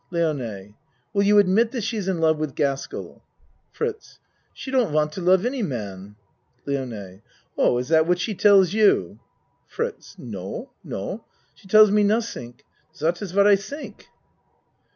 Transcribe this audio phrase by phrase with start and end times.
[0.09, 0.73] LIONE
[1.13, 3.23] Will you admit that she's in love with Gaskell?
[3.71, 4.17] FRITZ
[4.51, 6.15] She don't want to love any man.
[6.65, 7.21] LIONE
[7.55, 9.19] Oh, is that what she tells you?
[9.67, 12.55] FRITZ No no she tells me nodding.
[12.97, 14.05] Dat iss what I tink.